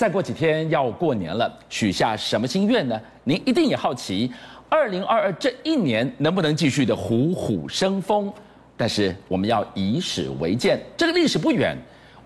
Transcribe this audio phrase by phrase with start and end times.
[0.00, 2.98] 再过几天要过年了，许下什么心愿呢？
[3.22, 4.32] 您一定也好奇，
[4.66, 8.32] 二零二二这一年能不能继续的虎虎生风？
[8.78, 11.76] 但是我们要以史为鉴，这个历史不远，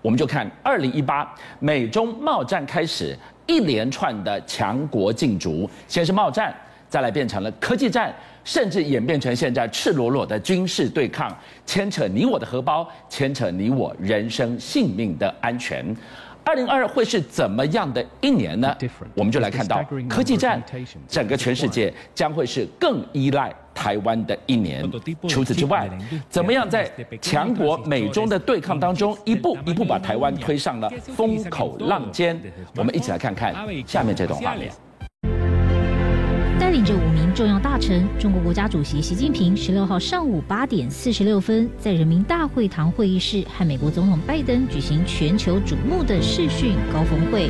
[0.01, 3.13] 我们就看二零一八美中贸战开始，
[3.45, 6.55] 一连串的强国竞逐，先是贸战，
[6.87, 8.15] 再来变成了科技战，
[8.45, 15.93] 甚至演变成现在赤裸裸的军事对抗，牵扯你我的荷包，牵扯你我人生性命的安全。
[16.45, 18.73] 二零二二会是怎么样的一年呢？
[19.15, 20.61] 我们就来看到科技战，
[21.07, 24.87] 整个全世界将会是更依赖台湾的一年。
[25.27, 25.89] 除此之外，
[26.29, 26.89] 怎么样在
[27.19, 32.39] 强国美中的对抗当中，一步一步把台湾推上了风口浪尖？
[32.77, 33.53] 我们一起来看看
[33.87, 34.71] 下面这段画面。
[36.75, 47.47] 领着五名重要大臣，中国国家主席习近平十六号上午八点四十六分，在人民大会堂会议室和美国总统拜登举行全球瞩目的视讯高峰会。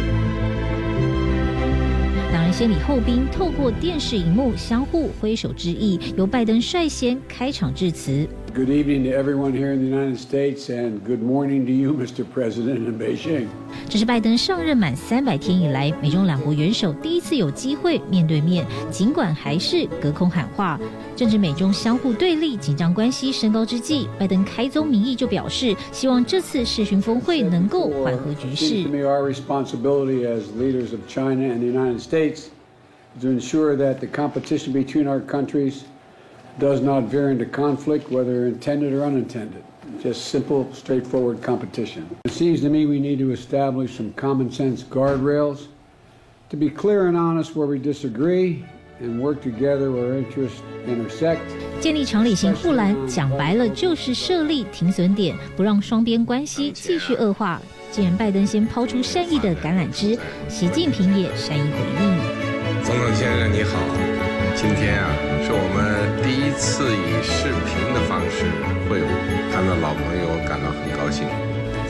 [2.31, 8.28] 两人先礼后兵，透过电视荧幕相互挥手致意，由拜登率先开场致辞。
[8.53, 12.23] Good evening to everyone here in the United States, and good morning to you, Mr.
[12.23, 13.47] President in Beijing.
[13.88, 20.80] 这是拜登上任满三百天以来，美中两国元首第一次有机会面对面，尽管还是隔空喊话。
[21.16, 28.83] 正值美中相互对立、紧张关系升高之际，拜登开宗明义就表示，希望这次视讯峰会能够缓和局势。
[28.86, 32.47] Our responsibility as leaders of China and the United States
[33.22, 35.83] to ensure that the competition between our countries
[36.59, 39.61] does not veer into conflict, whether intended or unintended.
[40.02, 42.05] Just simple, straightforward competition.
[42.25, 45.67] It seems to me we need to establish some common sense guardrails
[46.50, 48.63] to be clear and honest where we disagree
[49.00, 51.39] and work together where interests intersect.
[51.80, 57.61] 建立常理性护栏，讲白了就是设立停损点，不让双边关系继续恶化。
[57.91, 62.83] 既然拜登先抛出善意的橄榄枝，习近平也善意回应。
[62.83, 63.80] 总统先生你好，
[64.56, 65.34] 今天啊。
[65.45, 65.77] 是我们
[66.23, 68.45] 第一次以视频的方式
[68.89, 69.06] 会晤，
[69.53, 71.23] 看到老朋友感到很高兴。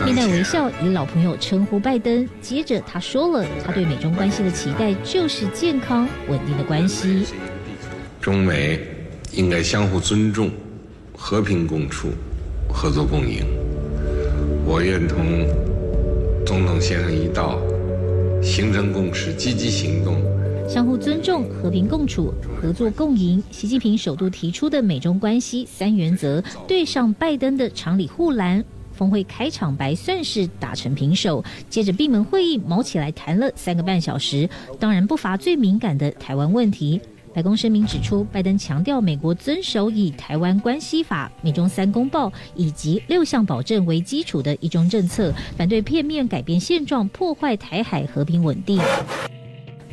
[0.04, 7.28] 面带微笑以老朋友称呼拜登，接着他说了他对美中关系的期待就是健康稳定的关系。
[8.20, 8.78] 中美
[9.32, 10.52] 应该相互尊重、
[11.18, 12.10] 和平共处、
[12.68, 13.46] 合作共赢。
[14.66, 15.48] 我愿同
[16.46, 17.62] 总统先生一道
[18.44, 20.22] 形成共识，积极行动。
[20.68, 23.42] 相互尊重、和平共处、合作共赢。
[23.52, 28.64] 习近平首度提出的美中关系三原则，对上拜登的常理护栏。
[28.92, 34.50] 峰会开场白算是打成平手，接着闭门会议毛起来谈了三个半小时，
[34.80, 37.00] 当然不乏最敏感的台湾问题。
[37.34, 48.80] 白宫声明指出，拜登强调美国遵守以台湾关系法、美中三公报以及六项保证为基础的一中政策，反对片面改变现状、破坏台海和平稳定。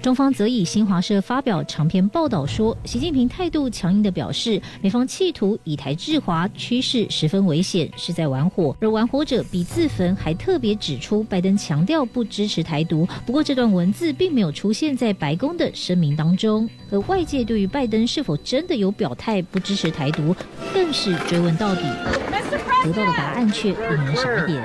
[0.03, 10.13] 中方则以新华社发表长篇报道说，习近平态度强硬地表示，美方企图以台制华趋势十分危险，是在玩火，而玩火者比自焚。
[10.17, 16.69] 还特别指出，拜登强调不支持台独，不过这段文字并没有出现在白宫的声明当中。
[16.91, 20.35] 而外界对于拜登是否真的有表态不支持台独，
[20.75, 21.83] 更是追问到底，
[22.83, 24.61] 得到的答案却令人傻眼。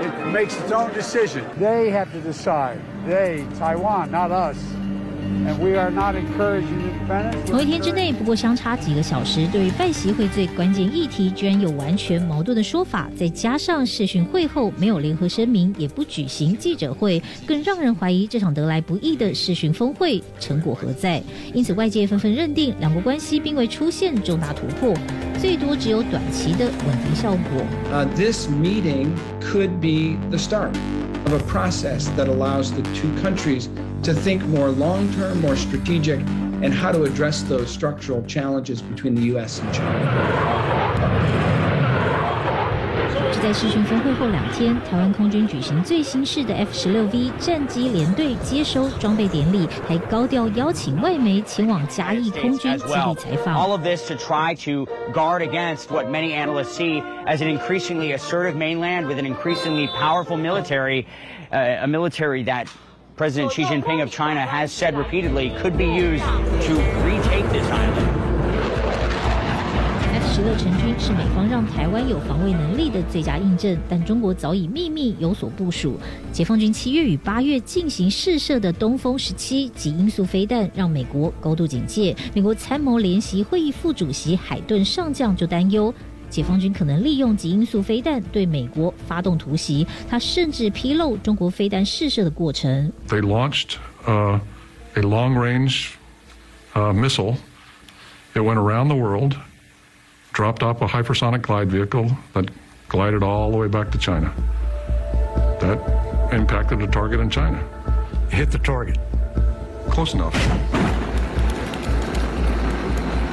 [0.00, 1.48] It makes its own decision.
[1.58, 2.80] They have to decide.
[3.06, 4.58] They, Taiwan, not us.
[7.46, 13.10] 同一天之内，不过相差几个小时，对于拜习会最关键议题，居然有完全矛盾的说法。
[13.16, 21.22] 再加上视讯会后没有联合声明，也不举行记者会，更让人怀疑这场得来不易的视讯峰会成果何在。
[21.52, 24.94] 因此，外界纷纷认定两国关系并未出现重大突破。
[25.38, 27.64] 最多只有短期的稳定效果。
[27.92, 29.08] Uh, this meeting
[29.40, 30.70] could be the start
[31.24, 33.66] of a process that allows the two countries
[34.03, 36.19] to think more long-term, more strategic,
[36.61, 39.59] and how to address those structural challenges between the U.S.
[39.59, 41.07] and China.
[43.39, 53.55] 在视讯峰会后两天，台湾空军举行最新式的 F 十六 V 战机连队接收装备典礼，还高调邀请外媒前往嘉义空军基地采访。
[53.55, 58.55] All of this to try to guard against what many analysts see as an increasingly assertive
[58.55, 61.05] mainland with an increasingly powerful military,
[61.51, 62.67] a military that
[63.22, 66.24] President Xi Jinping of China has said repeatedly could be used
[66.66, 66.74] to
[67.06, 68.08] retake this island.
[70.34, 75.96] 十六成军是美方让台湾有防卫能力的最佳印证，但中国早已秘密有所部署。
[76.32, 82.16] 解放军七月与八月进行试射的东风十七及音速飞弹，让美国高度警戒。
[82.34, 85.94] 美国参谋联席会议副主席海顿上将就担忧。
[86.31, 89.85] 解放军可能利用极音速飞弹对美国发动突袭。
[90.09, 92.91] 他甚至披露中国飞弹试射的过程。
[93.07, 94.39] They launched uh,
[94.95, 95.91] a long-range
[96.73, 97.37] uh, missile.
[98.33, 99.35] It went around the world,
[100.33, 102.49] dropped off a hypersonic glide vehicle that
[102.87, 104.31] glided all the way back to China.
[105.59, 105.79] That
[106.31, 107.57] impacted the target in China.
[108.29, 108.97] Hit the target.
[109.89, 110.35] Close enough.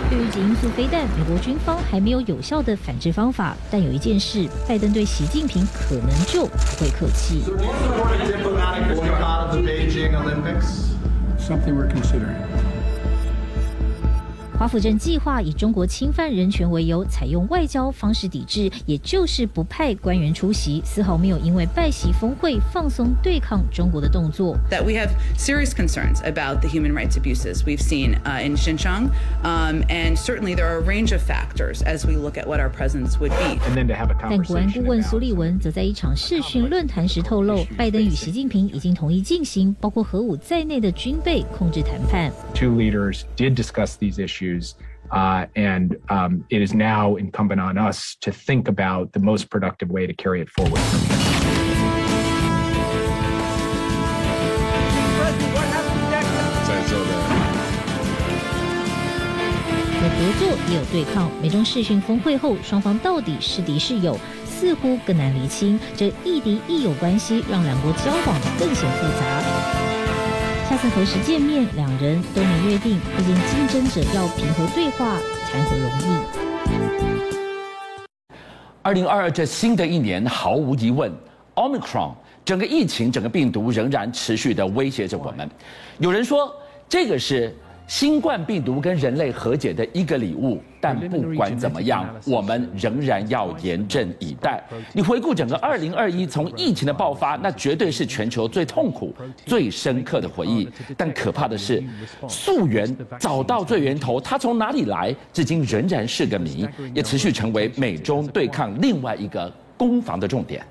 [0.09, 3.55] 对于极音速飞弹，美国军方还没有有效的反制方法。
[3.69, 7.43] 但有一件事，拜登对习近平可能就不会客气。
[11.39, 12.48] Something we're considering.
[14.59, 24.57] 华府正计划以中国侵犯人权为由，采用外交方式抵制，也就是不派官员出席，丝毫没有因为拜习峰会放松对抗中国的动作。
[24.69, 29.11] That we have serious concerns about the human rights abuses we've seen in Xinjiang,
[29.43, 33.17] and certainly there are a range of factors as we look at what our presence
[33.21, 33.57] would be.
[34.29, 42.29] 但国安顾问苏利文则在一场视讯论坛时透露，拜登与习近平已经同意进行包括核武在内的军备控制谈判。
[42.53, 44.48] Two leaders did discuss these issues.
[45.11, 49.89] Uh, and um, it is now incumbent on us to think about the most productive
[49.89, 50.79] way to carry it forward.
[60.01, 61.29] 有合作也有对抗。
[61.41, 65.79] 美中视讯峰会后，双方到底是敌是友，似乎更难厘清。
[65.97, 70.18] 这亦敌亦友关系，让两国交往更显复杂。
[70.69, 72.99] 下次何时见面，两人都没约定。
[73.17, 75.17] 毕竟竞争者要平和对话，
[75.51, 76.03] 谈何容易？
[78.83, 81.11] 二零二二这新的一年，毫无疑问
[81.55, 82.13] ，Omicron
[82.45, 85.49] 整个疫情、整个病毒仍然持续的威胁着我们。
[85.97, 86.55] 有人说，
[86.87, 87.57] 这个是。
[87.89, 94.63] 新冠病毒跟人类和解的一个礼物，但不管怎么样，我们仍然要严阵以待。
[94.93, 99.11] 你回顾整个二零二一，从疫情的爆发，那绝对是全球最痛苦、
[99.43, 100.69] 最深刻的回忆。
[100.95, 101.83] 但可怕的是，
[102.27, 110.63] 溯源找到最源头，它从哪里来，至今仍然是个谜，也持续成为美中对抗另外一个攻防的重点。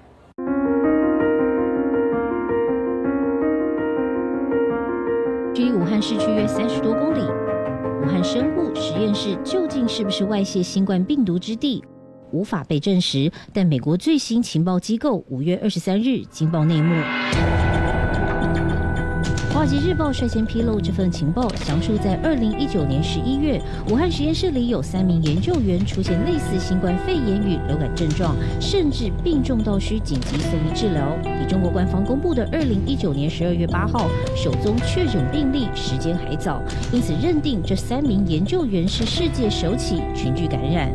[5.59, 11.83] 距离武汉市区约三十多公里，武汉生物实验室究竟是不是外泄新冠病毒之地，
[12.31, 13.29] 无法被证实。
[13.53, 16.95] 但美国最新情报机构五月二十三日惊爆内幕。
[19.69, 23.61] 华尔街日报率先披露这份情报，详述在二零一九年十一月，
[23.91, 31.15] 武汉实验室里有三名研究员出现类似新冠肺炎与流感症状，甚至病重到需紧急送医治疗。
[31.23, 40.91] 比中国官方公布的二零一九年十二月八号首宗确诊病例时间还早，因此认定这三名研究员是世界首起群聚感染。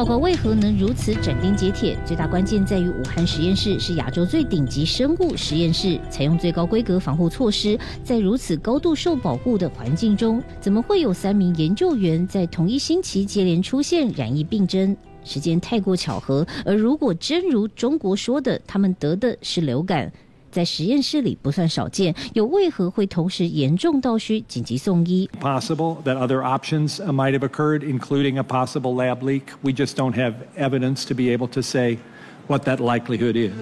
[0.00, 1.94] 报告为何能如此斩钉截铁？
[2.06, 14.96] 最大关键在于武汉实验室是亚洲最顶级生物实验室，采用最高规格防护措施，在如此高度受保护的环境中，怎么会有三名研究员在同一星期接连出现染疫病征？
[15.22, 16.46] 时间太过巧合。
[16.64, 20.10] 而如果真如中国说的，他们得的是流感。
[20.50, 29.42] 在实验室里不算少见，又为何会同时严重到需紧急送医？Possible that other options might have occurred, including a possible lab leak.
[29.62, 31.98] We just don't have evidence to be able to say
[32.46, 33.52] what that likelihood is.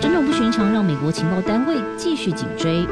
[0.00, 2.86] 种种不寻常让美国情报单位继续紧追。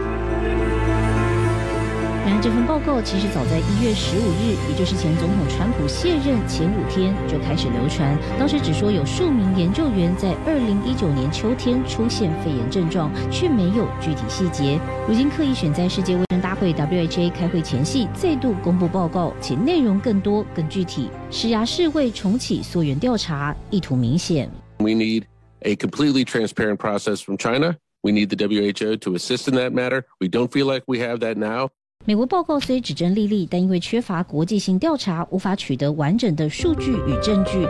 [2.26, 8.18] 然而，这份报告其实早在一月十五日，也就是前总统川普卸任前五天就开始流传。
[8.36, 14.76] 当时只说有数名研究员在二零一九年秋天出现肺炎症状，却没有具体细节。
[15.06, 24.50] 如今刻意选在世界卫生大会 （WHA） 开会前夕再度公布报告，且内容更多、更具体，实牙世卫重启溯源调查，意图明显。
[24.78, 25.22] We need
[25.60, 27.76] a completely transparent process from China.
[28.02, 30.02] We need the WHO to assist in that matter.
[30.18, 31.68] We don't feel like we have that now.
[32.08, 37.66] 美国报告虽指证历历，但因为缺乏国际性调查，无法取得完整的数据与证据。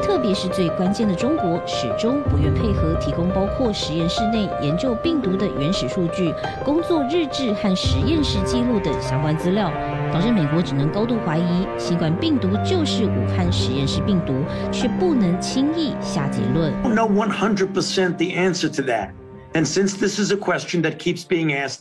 [0.00, 6.32] 特别是最关键的中国，始终不愿配合提供包括实验室内研究病毒的原始数据、
[6.64, 9.68] 工作日志和实验室记录等相关资料，
[10.12, 14.34] 导致美国只能高度怀疑新冠病毒就是武汉实验室病毒，
[14.70, 16.72] 却不能轻易下结论。
[16.94, 19.08] No one hundred percent the answer to that.
[19.52, 21.78] And since this is a question that keeps being asked,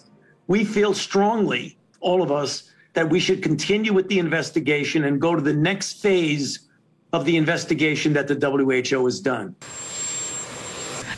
[0.47, 5.35] We feel strongly, all of us, that we should continue with the investigation and go
[5.35, 6.67] to the next phase
[7.11, 9.55] of the investigation that the WHO has done.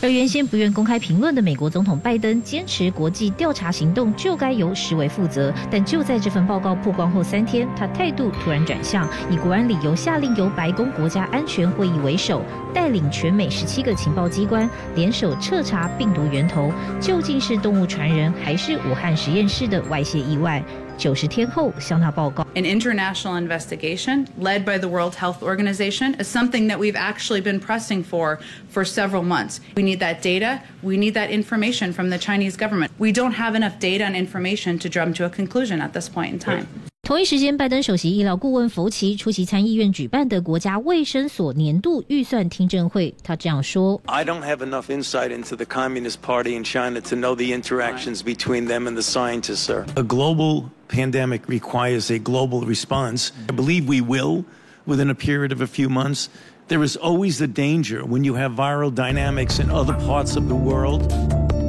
[0.01, 5.53] 而原先不愿公开评论的美国总统拜登，坚持国际调查行动就该由世卫负责。
[5.71, 20.63] 但就在这份报告曝光后三天，他态度突然转向，以国安理由下令由白宫国家安全会议为首，带领全美十七个情报机关联手彻查病毒源头，究竟是动物传人还是武汉实验室的外泄意外？
[21.00, 22.46] 九十天后向他报告。
[22.54, 28.04] An international investigation led by the World Health Organization is something that we've actually been pressing
[28.04, 28.38] for
[28.70, 29.60] for several months.
[29.76, 30.60] We need that data.
[30.82, 32.92] We need that information from the Chinese government.
[32.98, 36.34] We don't have enough data and information to jump to a conclusion at this point
[36.34, 36.68] in time.
[37.04, 48.22] 同一时间，拜登首席医疗顾问福奇出席参议院举办的国家卫生所年度预算听证会，他这样说：“I don't have enough insight into the Communist Party in China to know the interactions
[48.22, 49.84] between them and the scientists, sir.
[49.96, 53.32] A global pandemic requires a global response.
[53.48, 54.44] I believe we will
[54.86, 56.28] within a period of a few months.
[56.68, 60.54] There is always the danger when you have viral dynamics in other parts of the
[60.54, 61.12] world.”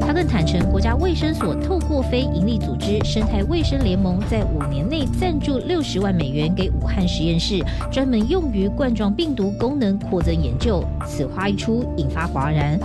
[0.07, 7.61] 他更坦承，国家卫生所透过非营利组织生态卫生联盟，在五年内赞助六十万美元给武汉实验室，
[7.91, 10.85] 专门用于冠状病毒功能扩增研究。
[11.05, 12.79] 此话一出，引发哗然。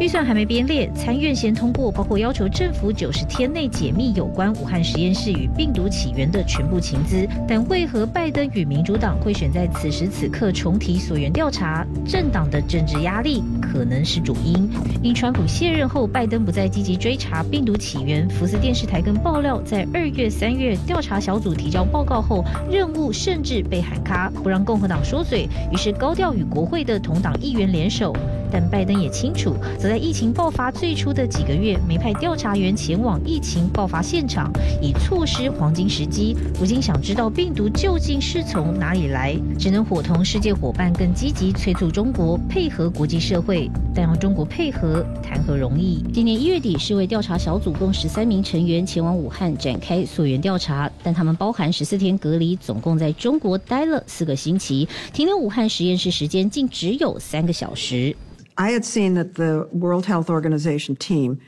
[0.00, 7.28] 预算还没编列，参院先通过，包括要求政府九十天内解密有关武汉实验室与病毒起源的全部情资。
[7.46, 11.86] 但为何拜登与民主党会选在此时此刻重提溯源调查？
[12.06, 14.70] 政党的政治压力可能是主因。
[15.02, 18.26] 因川普卸任后，拜登不再积极追查病毒起源。
[18.30, 25.46] 福斯电视台更爆料，在二月、三月调查小组提交报告后，任务甚至被喊卡，不让共和党说嘴。
[25.70, 28.16] 于是高调与国会的同党议员联手。
[28.50, 36.36] 但拜登也清楚，则在疫情爆发最初的几个月，没派调查员前往疫情爆发现场，以错失黄金时机。
[36.58, 43.70] 如今想知道病毒究竟是从哪里来，只能伙同世界伙伴更积极催促中国配合国际社会。
[43.94, 46.04] 但让中国配合，谈何容易？
[46.12, 58.14] 今年一月底，世卫调查小组共十三名成员前往武汉展开溯源调查，但他们包含十四天隔离，总共在中国待了四个星期，停留武汉实验室时间竟只有三个小时。
[58.58, 61.40] I had seen that the World Health Organization team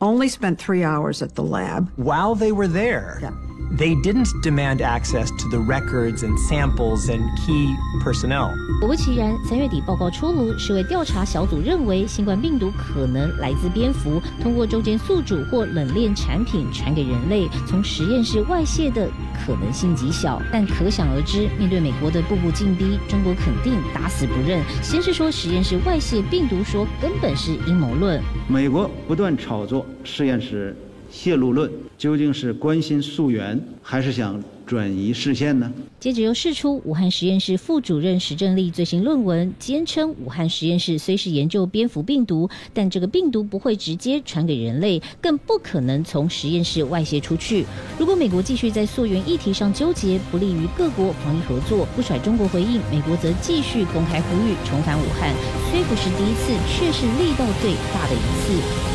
[0.00, 1.90] only spent three hours at the lab.
[1.96, 3.30] While they were there, yeah.
[3.76, 8.50] They didn't demand access to the records and samples and key personnel.
[8.80, 19.08] 果不其然，三月底报告出炉，世卫调查小组认为新冠病毒可能来自蝙蝠，通过中间宿主或冷链产品传给人类，从实验室外泄的
[19.46, 20.40] 可能性极小。
[20.52, 24.60] 但可想而知，面对美国的步步进逼，中国肯定打死不认。
[24.82, 28.20] 先是说实验室外泄病毒，说根本是阴谋论。
[28.48, 30.76] 美国不断炒作实验室
[31.12, 35.70] 泄露论，究竟是关心溯源，还是想转移视线呢？
[36.00, 47.64] 接着又释出武汉实验室副主任石正丽最新论文，坚称武汉实验室虽是研究蝙蝠病毒，但这个病毒不会直接传给人类，更不可能从实验室外泄出去。
[47.98, 55.32] 如果美国继续在溯源议题上纠结，不利于各国防疫合作，不甩中国回应，美国则继续公开呼吁重返武汉，
[55.70, 58.91] 虽不是第一次，却是力道最大的一次。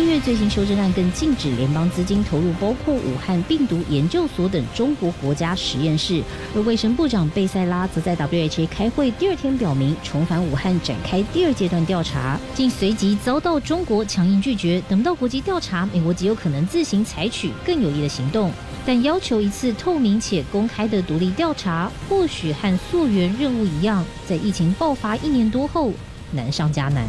[0.00, 6.22] 参议院最新修正案更禁止联邦资金投入包括武汉病毒研究所等中国国家实验室，
[6.56, 14.82] 而卫生部长贝塞拉则在 WHA 开会第二天表明重返武汉展开第二阶段调查，竟随即遭到中国强硬拒绝。
[14.88, 18.50] 等到国际调查，美国极有可能自行采取更有力的行动，
[18.86, 25.92] 但要求一次透明且公开的独立调查，或许和溯源任务一样，在疫情爆发一年多后
[26.32, 27.06] 难上加难。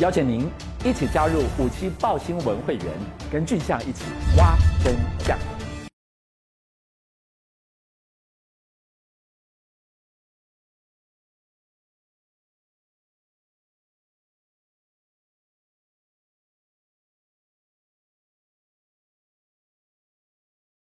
[0.00, 0.48] 邀请您
[0.82, 2.86] 一起加入五七报新闻会员，
[3.30, 4.04] 跟俊相一起
[4.38, 5.38] 挖真相。